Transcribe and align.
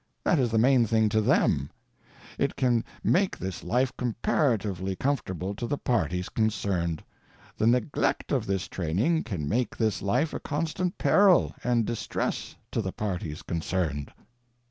That 0.23 0.39
is 0.39 0.49
the 0.49 0.57
main 0.57 0.87
thing 0.87 1.09
to 1.09 1.21
them. 1.21 1.69
It 2.39 2.55
can 2.55 2.83
make 3.03 3.37
this 3.37 3.63
life 3.63 3.95
comparatively 3.97 4.95
comfortable 4.95 5.53
to 5.53 5.67
the 5.67 5.77
parties 5.77 6.27
concerned; 6.27 7.03
the 7.55 7.65
_neglect 7.65 8.29
_of 8.29 8.45
this 8.45 8.67
training 8.67 9.25
can 9.25 9.47
make 9.47 9.77
this 9.77 10.01
life 10.01 10.33
a 10.33 10.39
constant 10.39 10.97
peril 10.97 11.53
and 11.63 11.85
distress 11.85 12.55
to 12.71 12.81
the 12.81 12.91
parties 12.91 13.43
concerned. 13.43 14.11